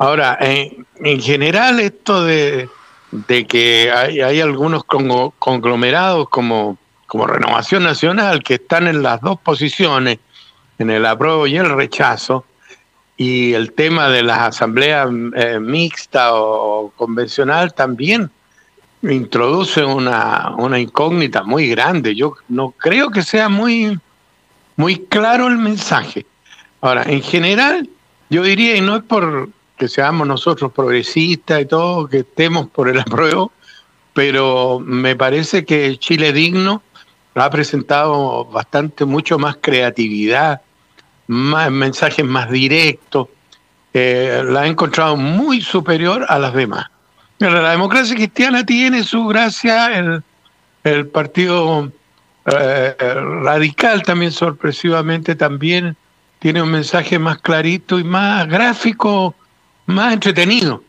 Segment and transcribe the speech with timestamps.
[0.00, 2.70] Ahora, en, en general esto de,
[3.10, 9.38] de que hay, hay algunos conglomerados como, como Renovación Nacional que están en las dos
[9.40, 10.18] posiciones,
[10.78, 12.46] en el apruebo y el rechazo,
[13.18, 15.06] y el tema de las asambleas
[15.36, 18.30] eh, mixta o convencional también
[19.02, 22.16] introduce una, una incógnita muy grande.
[22.16, 23.98] Yo no creo que sea muy,
[24.76, 26.24] muy claro el mensaje.
[26.80, 27.86] Ahora, en general,
[28.30, 32.90] yo diría, y no es por que seamos nosotros progresistas y todo, que estemos por
[32.90, 33.50] el apruebo,
[34.12, 36.82] pero me parece que Chile Digno
[37.34, 40.60] ha presentado bastante, mucho más creatividad,
[41.28, 43.28] más mensajes más directos,
[43.94, 46.86] eh, la ha encontrado muy superior a las demás.
[47.38, 50.22] La democracia cristiana tiene su gracia, el,
[50.84, 51.90] el partido
[52.44, 52.94] eh,
[53.42, 55.96] radical también sorpresivamente también
[56.38, 59.34] tiene un mensaje más clarito y más gráfico,
[59.90, 60.82] más entretenido.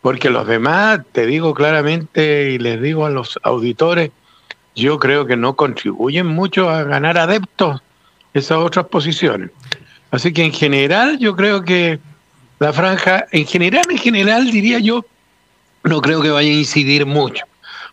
[0.00, 4.10] Porque los demás, te digo claramente y les digo a los auditores,
[4.74, 7.80] yo creo que no contribuyen mucho a ganar adeptos
[8.34, 9.50] esas otras posiciones.
[10.10, 12.00] Así que en general yo creo que
[12.58, 15.04] la franja, en general, en general diría yo,
[15.84, 17.44] no creo que vaya a incidir mucho.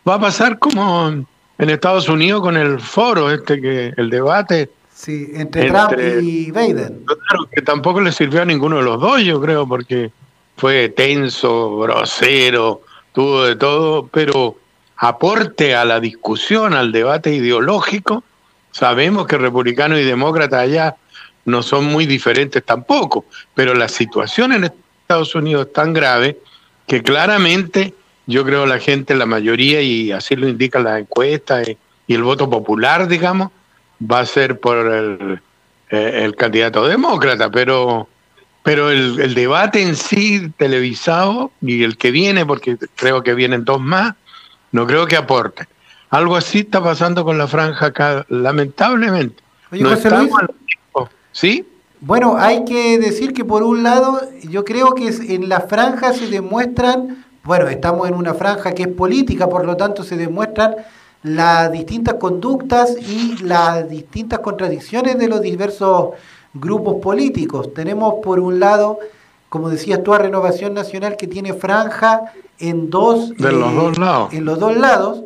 [0.07, 4.69] Va a pasar como en Estados Unidos con el foro, este que el debate.
[4.93, 7.05] Sí, entre, Trump y Biden.
[7.05, 10.11] Claro, que tampoco le sirvió a ninguno de los dos, yo creo, porque
[10.59, 12.81] fue tenso, grosero,
[13.13, 14.57] tuvo de todo, pero
[14.97, 18.23] aporte a la discusión, al debate ideológico,
[18.71, 20.97] sabemos que republicanos y demócratas allá
[21.45, 23.23] no son muy diferentes tampoco,
[23.55, 26.37] pero la situación en Estados Unidos es tan grave
[26.85, 27.93] que claramente
[28.27, 31.77] yo creo la gente, la mayoría, y así lo indican las encuestas y,
[32.13, 33.51] el voto popular, digamos,
[34.01, 35.39] va a ser por el,
[35.91, 38.09] eh, el candidato demócrata, pero,
[38.63, 43.65] pero el, el, debate en sí televisado y el que viene, porque creo que vienen
[43.65, 44.15] dos más,
[44.71, 45.67] no creo que aporte.
[46.09, 49.43] Algo así está pasando con la franja acá, lamentablemente.
[49.71, 50.31] Oye, no José Luis,
[51.31, 51.67] ¿Sí?
[52.01, 56.27] Bueno, hay que decir que por un lado, yo creo que en la franja se
[56.27, 60.75] demuestran, bueno, estamos en una franja que es política, por lo tanto se demuestran
[61.23, 66.11] las distintas conductas y las distintas contradicciones de los diversos
[66.53, 67.73] grupos políticos.
[67.73, 68.99] Tenemos por un lado,
[69.49, 73.97] como decías tú, a Renovación Nacional que tiene franja en dos, de eh, los dos
[73.97, 74.33] lados.
[74.33, 75.23] En los dos lados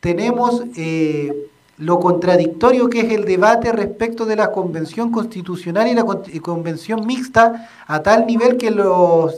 [0.00, 1.48] tenemos eh,
[1.78, 6.04] lo contradictorio que es el debate respecto de la convención constitucional y la
[6.42, 9.36] convención mixta a tal nivel que los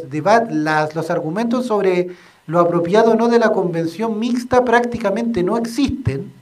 [0.50, 2.08] las, los argumentos sobre
[2.46, 6.32] lo apropiado o no de la convención mixta prácticamente no existen.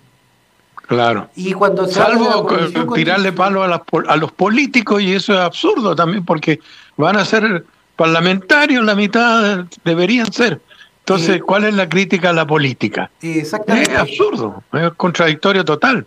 [0.89, 1.29] Claro.
[1.37, 2.47] Y cuando Salvo
[2.95, 6.61] tirarle palo a, las, a, los políticos, y eso es absurdo también, porque
[6.97, 10.63] van a ser parlamentarios, la mitad deberían ser.
[11.01, 13.11] Entonces, eh, ¿cuál es la crítica a la política?
[13.21, 13.93] Exactamente.
[13.93, 16.07] Es absurdo, es contradictorio total.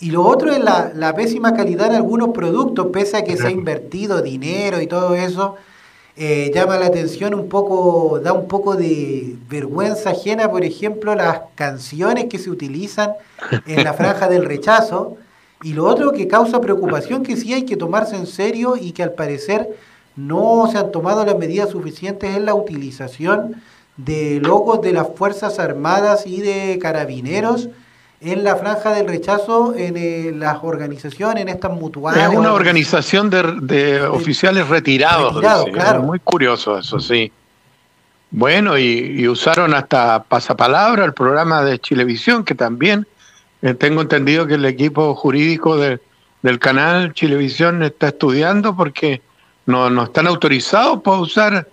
[0.00, 3.46] Y lo otro es la, la pésima calidad en algunos productos, pese a que se
[3.46, 5.54] ha invertido dinero y todo eso,
[6.20, 11.42] eh, llama la atención un poco, da un poco de vergüenza ajena, por ejemplo, las
[11.54, 13.12] canciones que se utilizan
[13.66, 15.16] en la franja del rechazo.
[15.62, 19.04] Y lo otro que causa preocupación, que sí hay que tomarse en serio y que
[19.04, 19.76] al parecer
[20.16, 23.62] no se han tomado las medidas suficientes en la utilización
[23.96, 27.68] de logos de las Fuerzas Armadas y de carabineros
[28.20, 32.22] en la franja del rechazo en eh, las organizaciones, en estas mutuales.
[32.22, 35.34] Es una organización de, de oficiales retirados.
[35.34, 36.00] Retirado, claro.
[36.00, 37.30] Es muy curioso eso, sí.
[38.30, 43.06] Bueno, y, y, usaron hasta pasapalabra el programa de Chilevisión, que también
[43.62, 46.00] eh, tengo entendido que el equipo jurídico de,
[46.42, 49.22] del canal Chilevisión está estudiando porque
[49.64, 51.68] no, no están autorizados para usar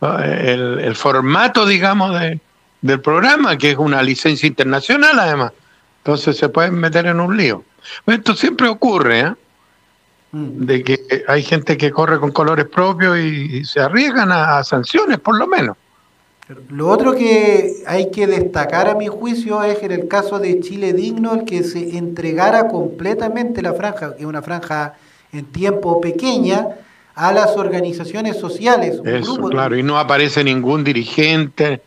[0.00, 2.40] el, el, formato, digamos, de,
[2.80, 5.52] del programa, que es una licencia internacional además.
[6.00, 7.64] Entonces se pueden meter en un lío.
[8.06, 9.34] Esto siempre ocurre, ¿eh?
[10.32, 15.18] de que hay gente que corre con colores propios y, se arriesgan a, a, sanciones,
[15.18, 15.76] por lo menos.
[16.68, 20.92] Lo otro que hay que destacar a mi juicio es en el caso de Chile
[20.92, 24.94] Digno, el que se entregara completamente la franja, que es una franja
[25.32, 26.66] en tiempo pequeña,
[27.14, 29.00] a las organizaciones sociales.
[29.04, 31.82] Eso, claro, y no aparece ningún dirigente,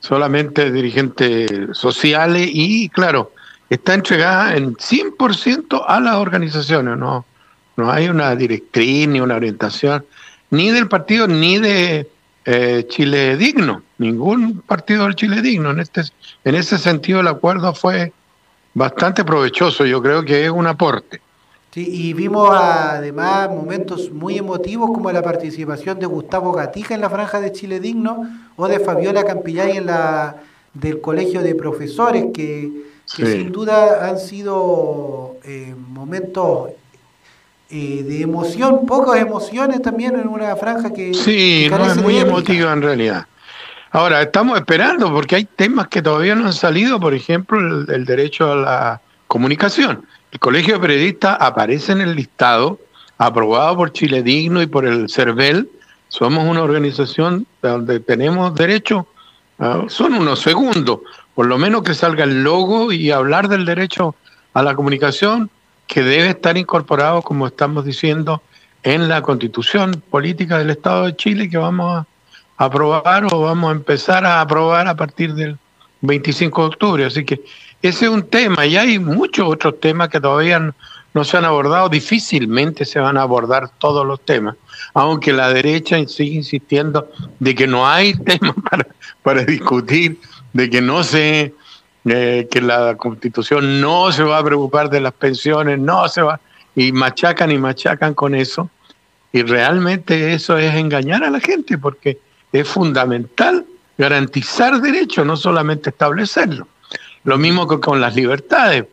[0.00, 3.32] solamente dirigentes sociales y, claro,
[3.70, 7.24] está entregada en 100% a las organizaciones, no,
[7.76, 10.04] no hay una directriz ni una orientación,
[10.50, 12.08] ni del partido ni de
[12.44, 15.70] eh, Chile Digno, ningún partido del Chile Digno.
[15.70, 16.02] En, este,
[16.44, 18.12] en ese sentido el acuerdo fue
[18.74, 21.20] bastante provechoso, yo creo que es un aporte.
[21.72, 27.10] Sí, y vimos además momentos muy emotivos como la participación de Gustavo Gatica en la
[27.10, 30.36] franja de Chile Digno o de Fabiola Campillay en la
[30.72, 32.70] del Colegio de Profesores, que,
[33.04, 36.70] sin duda han sido eh, momentos
[37.70, 41.14] eh, de emoción, pocas emociones también en una franja que...
[41.14, 43.26] Sí, no es muy emotiva en realidad.
[43.90, 48.52] Ahora, estamos esperando porque hay temas que todavía no han salido, por ejemplo, el derecho
[48.52, 50.04] a la comunicación
[50.34, 52.80] el Colegio de Periodistas aparece en el listado
[53.18, 55.70] aprobado por Chile Digno y por el CERVEL.
[56.08, 59.06] Somos una organización donde tenemos derecho,
[59.60, 60.98] ah, son unos segundos,
[61.34, 64.14] por lo menos que salga el logo y hablar del derecho
[64.52, 65.50] a la comunicación
[65.86, 68.42] que debe estar incorporado, como estamos diciendo,
[68.82, 72.06] en la constitución política del Estado de Chile que vamos
[72.56, 75.58] a aprobar o vamos a empezar a aprobar a partir del
[76.02, 77.04] 25 de octubre.
[77.04, 77.42] Así que
[77.82, 80.72] ese es un tema y hay muchos otros temas que todavía
[81.12, 81.88] no, se han abordado.
[81.88, 84.56] Difícilmente se van a abordar todos los temas,
[84.92, 87.10] aunque la derecha sigue insistiendo
[87.40, 88.86] de que no hay temas para,
[89.22, 90.18] para discutir,
[90.54, 91.52] de que no se,
[92.06, 96.40] eh, que la constitución no se va a preocupar de las pensiones, no se va,
[96.74, 98.70] y machacan y machacan con eso.
[99.32, 102.18] Y realmente eso es engañar a la gente porque
[102.52, 103.66] es fundamental
[103.98, 106.68] garantizar derechos, no solamente establecerlo.
[107.24, 108.86] Lo mismo que con las libertades.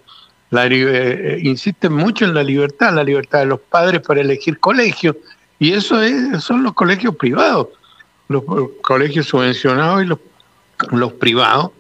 [0.49, 4.59] La, eh, eh, insisten mucho en la libertad, la libertad de los padres para elegir
[4.59, 5.15] colegios.
[5.59, 7.67] Y eso es, son los colegios privados,
[8.27, 8.43] los
[8.81, 10.19] colegios subvencionados y los,
[10.91, 11.71] los privados.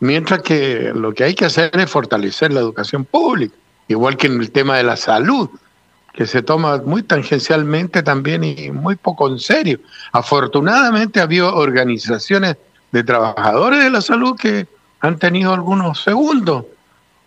[0.00, 3.54] Mientras que lo que hay que hacer es fortalecer la educación pública,
[3.88, 5.48] igual que en el tema de la salud,
[6.12, 9.78] que se toma muy tangencialmente también y muy poco en serio.
[10.12, 12.56] Afortunadamente ha habido organizaciones
[12.90, 14.66] de trabajadores de la salud que
[15.00, 16.64] han tenido algunos segundos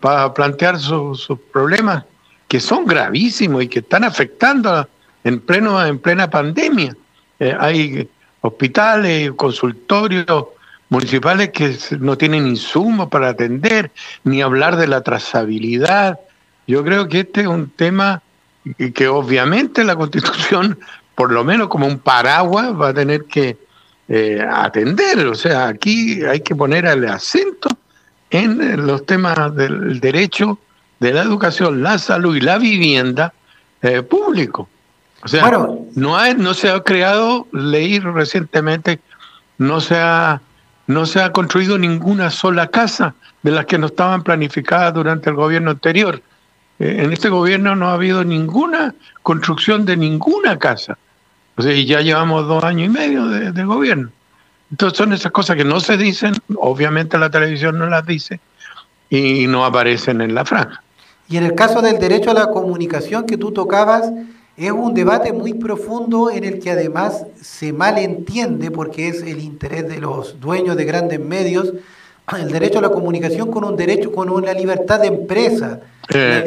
[0.00, 2.04] para plantear sus problemas
[2.48, 4.88] que son gravísimos y que están afectando
[5.22, 6.96] en pleno en plena pandemia.
[7.38, 8.08] Eh, hay
[8.40, 10.46] hospitales, consultorios
[10.90, 13.90] municipales que no tienen insumos para atender,
[14.24, 16.20] ni hablar de la trazabilidad.
[16.66, 18.22] Yo creo que este es un tema
[18.94, 20.78] que obviamente la Constitución,
[21.14, 23.56] por lo menos como un paraguas, va a tener que
[24.08, 25.26] eh, atender.
[25.26, 27.68] O sea, aquí hay que poner el acento
[28.30, 30.58] en los temas del derecho
[30.98, 33.32] de la educación, la salud y la vivienda
[33.82, 34.68] eh, público.
[35.22, 35.50] O sea,
[35.94, 39.00] no, hay, no se ha creado, leí recientemente,
[39.58, 40.40] no se ha,
[40.90, 45.36] no se ha construido ninguna sola casa de las que no estaban planificadas durante el
[45.36, 46.20] gobierno anterior.
[46.80, 50.98] Eh, en este gobierno no ha habido ninguna construcción de ninguna casa.
[51.56, 54.10] O sea, y ya llevamos dos años y medio de, gobierno.
[54.70, 58.40] Entonces son esas cosas que no se dicen, obviamente la televisión no las dice
[59.08, 60.82] y no aparecen en la franja.
[61.28, 64.10] Y en el caso del derecho a la comunicación que tú tocabas,
[64.66, 69.88] es un debate muy profundo en el que además se malentiende, porque es el interés
[69.88, 71.72] de los dueños de grandes medios,
[72.38, 75.80] el derecho a la comunicación con un derecho, con una libertad de empresa.
[76.12, 76.44] Eh,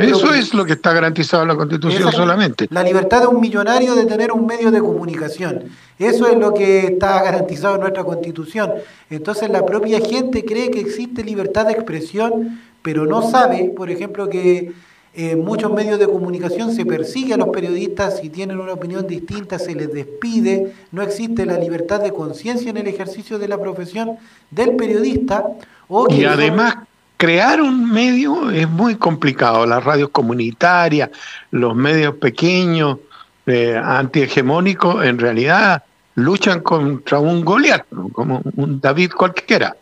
[0.00, 2.66] eso, es lo que está garantizado en la Constitución solamente.
[2.70, 5.64] La libertad de un millonario de tener un medio de comunicación.
[5.98, 8.72] Eso es lo que está garantizado en nuestra Constitución.
[9.10, 14.28] Entonces la propia gente cree que existe libertad de expresión, pero no sabe, por ejemplo,
[14.28, 14.72] que
[15.16, 19.58] en muchos medios de comunicación se persigue a los periodistas si tienen una opinión distinta,
[19.58, 24.16] se les despide, no existe la libertad de conciencia en el ejercicio de la profesión
[24.50, 25.44] del periodista.
[25.88, 26.78] O y además
[27.16, 31.10] crear un medio es muy complicado, las radios comunitarias,
[31.52, 32.98] los medios pequeños,
[33.46, 35.84] eh, antihegemónicos, en realidad
[36.16, 39.76] luchan contra un Goliat, como un David cualquiera.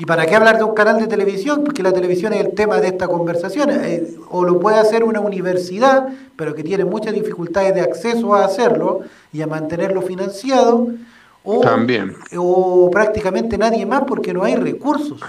[0.00, 1.62] ¿Y para qué hablar de un canal de televisión?
[1.62, 3.68] Porque la televisión es el tema de esta conversación.
[3.70, 8.46] Eh, o lo puede hacer una universidad, pero que tiene muchas dificultades de acceso a
[8.46, 10.88] hacerlo y a mantenerlo financiado.
[11.44, 12.16] O, También.
[12.34, 15.20] O prácticamente nadie más porque no hay recursos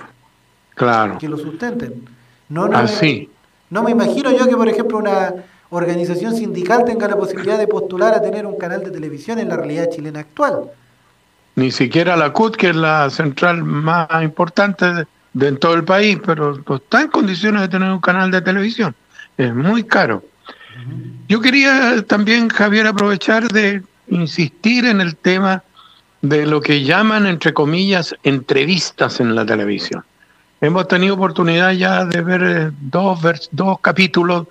[0.74, 1.18] claro.
[1.18, 2.06] que lo sustenten.
[2.48, 3.30] No, no Así.
[3.70, 5.34] Me, no me imagino yo que, por ejemplo, una
[5.70, 9.58] organización sindical tenga la posibilidad de postular a tener un canal de televisión en la
[9.58, 10.72] realidad chilena actual
[11.62, 16.18] ni siquiera la CUT, que es la central más importante de, en todo el país,
[16.26, 18.96] pero no está en condiciones de tener un canal de televisión.
[19.38, 20.24] Es muy caro.
[21.28, 25.62] Yo quería también, Javier, aprovechar de insistir en el tema
[26.24, 30.04] de lo que llaman, entre comillas, entrevistas en la televisión.
[30.62, 34.48] Hemos tenido oportunidad ya de ver eh, dos, dos capítulos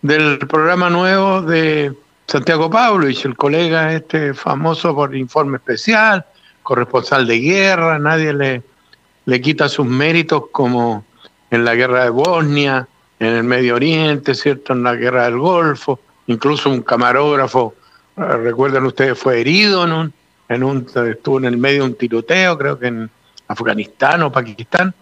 [0.00, 1.92] del programa nuevo de
[2.26, 6.24] Santiago Pablo, y el colega este famoso por informe especial,
[6.66, 8.62] corresponsal de guerra, nadie le,
[9.24, 11.04] le quita sus méritos como
[11.48, 12.88] en la guerra de Bosnia
[13.20, 14.72] en el Medio Oriente, ¿cierto?
[14.72, 17.76] En la guerra del Golfo, incluso un camarógrafo,
[18.16, 20.12] eh, recuerdan ustedes, fue herido en un,
[20.48, 23.10] en un, estuvo en el medio de un tiroteo, creo que en
[23.46, 24.92] Afganistán o Pakistán.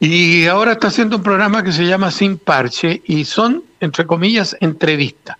[0.00, 4.56] Y ahora está haciendo un programa que se llama Sin Parche y son, entre comillas,
[4.60, 5.36] entrevistas,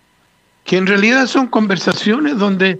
[0.63, 2.79] que en realidad son conversaciones donde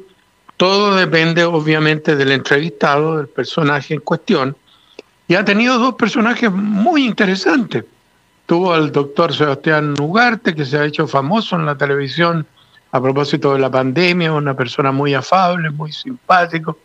[0.58, 4.56] todo depende obviamente del entrevistado, del personaje en cuestión.
[5.28, 7.84] Y ha tenido dos personajes muy interesantes.
[8.46, 12.46] Tuvo al doctor Sebastián Ugarte, que se ha hecho famoso en la televisión
[12.92, 16.78] a propósito de la pandemia, una persona muy afable, muy simpático,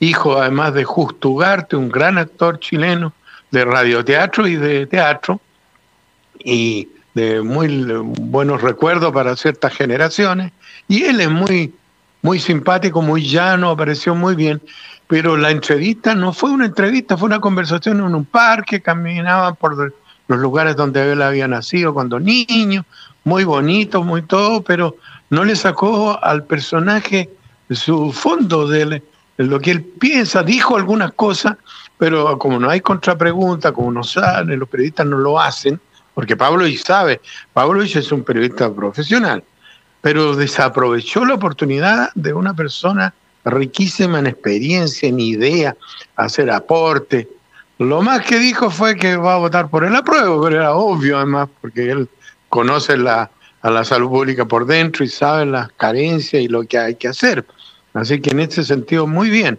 [0.00, 3.12] hijo además de Justo Ugarte, un gran actor chileno
[3.50, 5.40] de radioteatro y de teatro,
[6.38, 7.68] y de muy
[8.02, 10.52] buenos recuerdos para ciertas generaciones.
[10.88, 11.72] Y él es muy
[12.24, 14.62] muy simpático, muy llano, apareció muy bien,
[15.06, 19.92] pero la entrevista no fue una entrevista, fue una conversación en un parque, caminaban por
[20.26, 22.86] los lugares donde él había nacido cuando niño,
[23.24, 24.96] muy bonito, muy todo, pero
[25.28, 27.28] no le sacó al personaje
[27.68, 29.02] su fondo de
[29.36, 31.58] lo que él piensa, dijo algunas cosas,
[31.98, 35.78] pero como no hay contrapregunta, como no saben, los periodistas no lo hacen,
[36.14, 37.20] porque Pablo y sabe,
[37.52, 39.44] Pablo es un periodista profesional,
[40.04, 45.74] pero desaprovechó la oportunidad de una persona riquísima en experiencia, en idea,
[46.16, 47.26] hacer aporte.
[47.78, 51.16] Lo más que dijo fue que va a votar por el apruebo, pero era obvio
[51.16, 52.06] además, porque él
[52.50, 53.30] conoce la,
[53.62, 57.08] a la salud pública por dentro y sabe las carencias y lo que hay que
[57.08, 57.42] hacer.
[57.94, 59.58] Así que en ese sentido, muy bien.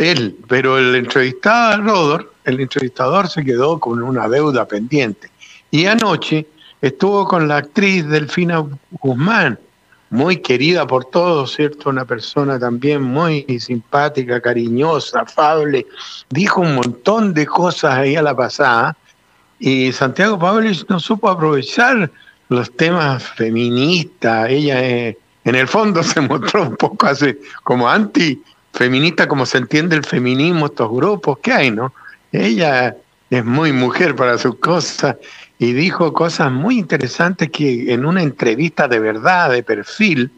[0.00, 5.28] Él, pero el entrevistado, Rodor, el entrevistador se quedó con una deuda pendiente.
[5.70, 6.46] Y anoche
[6.80, 8.64] Estuvo con la actriz Delfina
[9.00, 9.58] Guzmán,
[10.10, 11.90] muy querida por todos, ¿cierto?
[11.90, 15.86] Una persona también muy simpática, cariñosa, afable.
[16.30, 18.96] Dijo un montón de cosas ahí a la pasada.
[19.58, 22.10] Y Santiago Pavlovich no supo aprovechar
[22.48, 24.48] los temas feministas.
[24.48, 29.96] Ella, eh, en el fondo, se mostró un poco así, como anti-feminista, como se entiende
[29.96, 31.92] el feminismo, estos grupos que hay, ¿no?
[32.30, 32.96] Ella
[33.30, 35.16] es muy mujer para sus cosas
[35.58, 40.30] y dijo cosas muy interesantes que en una entrevista de verdad, de perfil,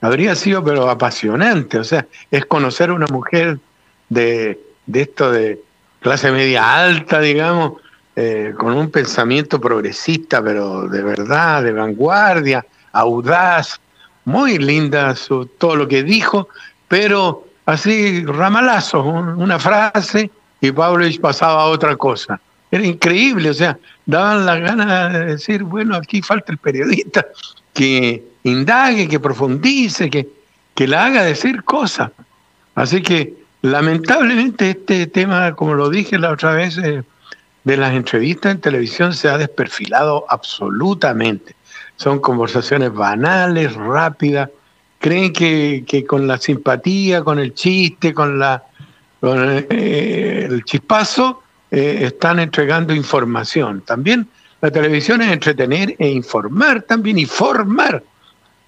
[0.00, 1.78] habría sido pero apasionante.
[1.78, 3.58] O sea, es conocer a una mujer
[4.08, 5.60] de, de esto de
[6.00, 7.80] clase media alta, digamos,
[8.14, 13.80] eh, con un pensamiento progresista, pero de verdad, de vanguardia, audaz,
[14.24, 16.48] muy linda su, todo lo que dijo,
[16.88, 20.30] pero así ramalazo, una frase
[20.60, 22.40] y Pablo pasaba a otra cosa.
[22.70, 27.26] Era increíble, o sea, daban la gana de decir, bueno, aquí falta el periodista
[27.74, 30.28] que indague, que profundice, que,
[30.74, 32.10] que la haga decir cosas.
[32.74, 37.02] Así que lamentablemente este tema, como lo dije la otra vez, eh,
[37.64, 41.56] de las entrevistas en televisión se ha desperfilado absolutamente.
[41.96, 44.50] Son conversaciones banales, rápidas.
[45.00, 48.62] Creen que, que con la simpatía, con el chiste, con, la,
[49.20, 51.42] con eh, el chispazo,
[51.76, 53.82] eh, están entregando información.
[53.82, 54.26] También
[54.62, 58.02] la televisión es entretener e informar también y formar.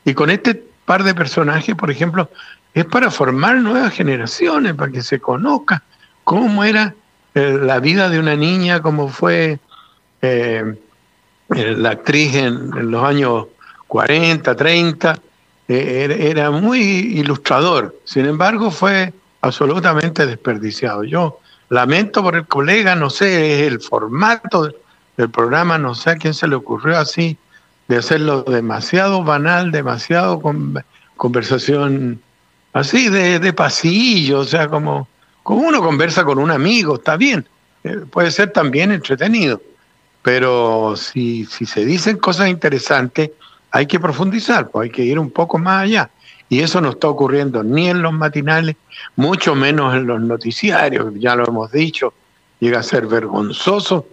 [0.05, 2.29] Y con este par de personajes, por ejemplo,
[2.75, 5.83] es para formar nuevas generaciones, para que se conozca
[6.23, 6.95] cómo era
[7.35, 9.59] eh, la vida de una niña, cómo fue
[10.21, 10.75] eh,
[11.49, 13.47] la actriz en, los años
[13.87, 15.19] 40, 30.
[15.67, 16.81] era muy
[17.19, 17.99] ilustrador.
[18.05, 21.05] Sin embargo, fue absolutamente desperdiciado.
[21.05, 24.73] Yo Lamento por el colega, no sé, el formato
[25.17, 27.37] del programa, no sé a quién se le ocurrió así,
[27.89, 30.83] de hacerlo demasiado banal, demasiado con,
[31.19, 32.23] conversación
[32.73, 35.09] así de, de, pasillo, o sea, como,
[35.43, 37.47] como uno conversa con un amigo, está bien,
[37.85, 39.61] eh, puede ser también entretenido,
[40.23, 43.31] pero si, si se dicen cosas interesantes,
[43.71, 46.11] hay que profundizar, pues hay que ir un poco más allá.
[46.49, 48.77] Y eso no está ocurriendo ni en los matinales,
[49.17, 52.15] mucho menos en los noticiarios, ya lo hemos dicho,
[52.61, 54.07] llega a ser vergonzoso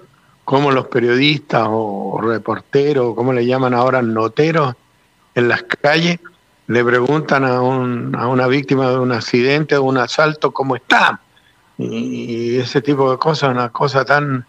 [0.44, 4.76] como los periodistas o reporteros, como le llaman ahora, noteros
[5.34, 6.20] en las calles,
[6.68, 11.20] le preguntan a, un, a una víctima de un accidente o un asalto cómo está.
[11.78, 14.46] Y, ese tipo de cosas, una cosa tan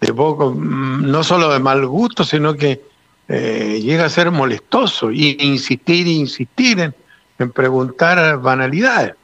[0.00, 2.80] de poco, no solo de mal gusto, sino que
[3.28, 6.94] eh, llega a ser molestoso y insistir insistir en,
[7.40, 9.14] en preguntar banalidades.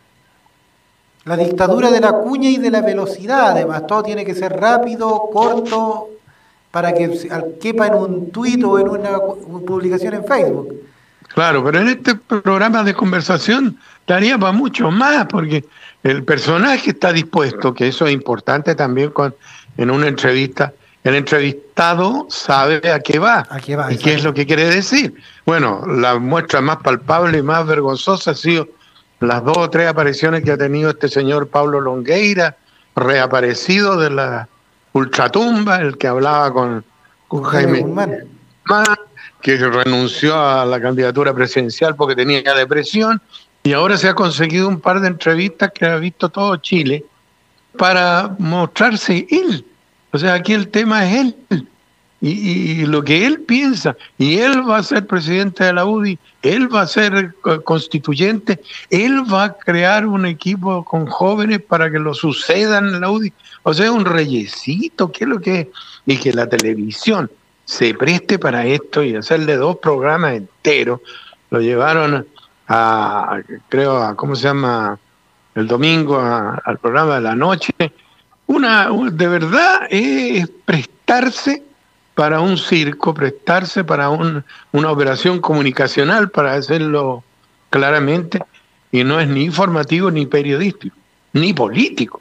[1.25, 5.28] La dictadura de la cuña y de la velocidad, además, todo tiene que ser rápido,
[5.32, 6.08] corto,
[6.70, 10.73] para que quepa en un tuit o en una publicación en Facebook.
[11.35, 15.64] Claro, pero en este programa de conversación daría para mucho más, porque
[16.02, 19.35] el personaje está dispuesto, que eso es importante también con,
[19.76, 20.73] en una entrevista,
[21.06, 24.64] el entrevistado sabe a qué va, ¿A qué va y qué es lo que quiere
[24.64, 25.14] decir.
[25.44, 28.66] Bueno, la muestra más palpable y más vergonzosa ha sido
[29.20, 32.56] las dos o tres apariciones que ha tenido este señor Pablo Longueira,
[32.96, 34.48] reaparecido de la
[34.94, 36.84] ultratumba, el que hablaba con,
[37.28, 38.26] con Jaime Guzmán,
[39.40, 43.22] que renunció a la candidatura presidencial porque tenía depresión,
[43.62, 47.04] y ahora se ha conseguido un par de entrevistas que ha visto todo Chile
[47.78, 49.64] para mostrarse él.
[50.16, 51.68] O sea, aquí el tema es él.
[52.23, 56.75] Y, lo que él piensa, y él va a ser presidente de la UDI, él
[56.75, 62.14] va a ser constituyente, él va a crear un equipo con jóvenes para que lo
[62.14, 63.30] sucedan en la UDI.
[63.62, 65.66] O sea, un reyesito, ¿qué es lo que es?
[66.06, 67.30] Y que la televisión
[67.66, 71.00] se preste para esto y hacerle dos programas enteros.
[71.50, 72.26] Lo llevaron
[72.68, 74.99] a, creo, a, ¿cómo se llama?
[75.54, 77.75] El domingo al programa de la noche.
[78.47, 81.62] Una, de verdad, es prestarse
[82.15, 87.25] para un circo, prestarse para un, una operación comunicacional, para hacerlo
[87.71, 88.41] claramente,
[88.91, 90.97] y no es ni informativo, ni periodístico,
[91.33, 92.21] ni político.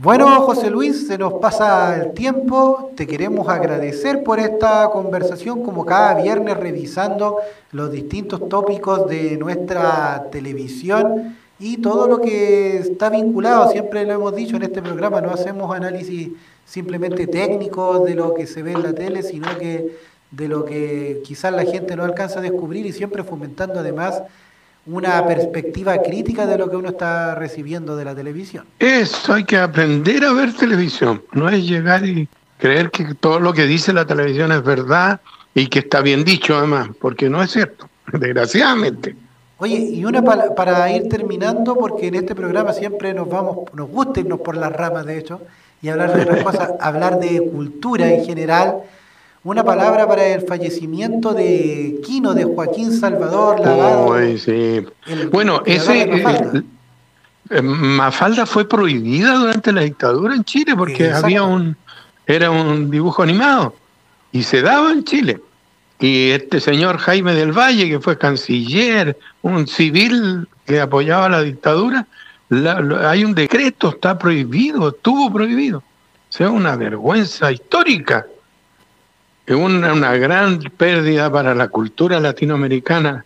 [0.00, 2.92] Bueno, José Luis, se nos pasa el tiempo.
[2.96, 7.38] Te queremos agradecer por esta conversación, como cada viernes, revisando
[7.72, 13.70] los distintos tópicos de nuestra televisión y todo lo que está vinculado.
[13.70, 16.30] Siempre lo hemos dicho en este programa, no hacemos análisis
[16.64, 19.96] simplemente técnicos de lo que se ve en la tele, sino que
[20.30, 24.22] de lo que quizás la gente no alcanza a descubrir y siempre fomentando además
[24.86, 28.66] una perspectiva crítica de lo que uno está recibiendo de la televisión.
[28.78, 33.52] Eso, hay que aprender a ver televisión, no es llegar y creer que todo lo
[33.52, 35.20] que dice la televisión es verdad
[35.54, 39.16] y que está bien dicho además, porque no es cierto, desgraciadamente.
[39.64, 43.88] Oye, y una para, para ir terminando, porque en este programa siempre nos vamos, nos
[43.88, 45.40] gusta irnos por las ramas, de hecho,
[45.80, 48.82] y hablar de otras cosas, hablar de cultura en general.
[49.42, 54.14] Una palabra para el fallecimiento de Quino, de Joaquín Salvador Lavado.
[54.36, 54.84] sí.
[55.32, 56.58] bueno, ese Mafalda.
[56.58, 56.62] Eh,
[57.48, 61.74] eh, Mafalda fue prohibida durante la dictadura en Chile porque había un
[62.26, 63.74] era un dibujo animado
[64.30, 65.40] y se daba en Chile.
[66.04, 72.06] Y este señor Jaime del Valle, que fue canciller, un civil que apoyaba la dictadura,
[73.06, 75.78] hay un decreto, está prohibido, estuvo prohibido.
[75.78, 75.82] O
[76.28, 78.26] sea, una vergüenza histórica.
[79.46, 83.24] Es una, una gran pérdida para la cultura latinoamericana.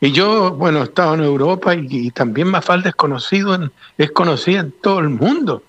[0.00, 3.58] Y yo, bueno, he estado en Europa y, también Mafalda es conocido,
[3.98, 5.64] es conocida en todo el mundo.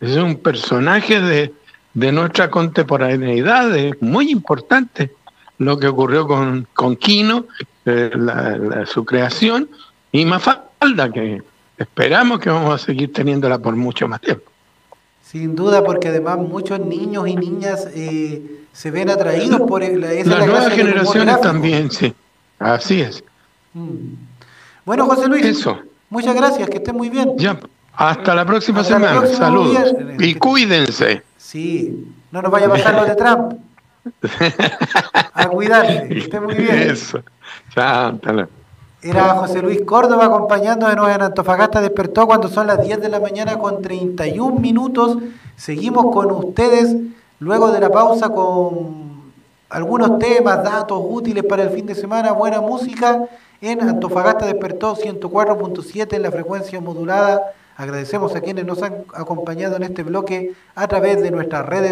[0.00, 1.54] Es un personaje de,
[1.94, 5.12] de nuestra contemporaneidad, es muy importante
[5.58, 7.46] lo que ocurrió con, con Quino,
[7.84, 8.10] eh,
[8.86, 9.68] su creación,
[10.12, 11.42] y Mafalda, que
[11.78, 14.50] esperamos que vamos a seguir teniéndola por mucho más tiempo.
[15.22, 20.46] Sin duda, porque además muchos niños y niñas eh, se ven atraídos por esa Las
[20.46, 22.14] nuevas generaciones también, sí.
[22.58, 23.24] Así es.
[23.72, 24.14] Mm.
[24.84, 25.78] Bueno, José Luis, Eso.
[26.10, 27.32] muchas gracias, que esté muy bien.
[27.36, 27.58] Ya,
[27.94, 29.26] hasta la próxima semana.
[29.26, 29.94] Saludos.
[30.18, 31.22] Y cuídense.
[31.36, 33.54] Sí, no nos vaya a pasar lo de Trump.
[35.34, 36.90] a cuidarse, que esté muy bien.
[36.90, 37.20] Eso.
[37.70, 38.18] Chao,
[39.04, 43.58] era José Luis Córdoba acompañándonos en Antofagasta Despertó cuando son las 10 de la mañana
[43.58, 45.18] con 31 minutos.
[45.56, 46.96] Seguimos con ustedes
[47.38, 49.34] luego de la pausa con
[49.68, 53.28] algunos temas, datos útiles para el fin de semana, buena música
[53.60, 57.52] en Antofagasta Despertó 104.7 en la frecuencia modulada.
[57.76, 61.82] Agradecemos a quienes nos han acompañado en este bloque a través de nuestras redes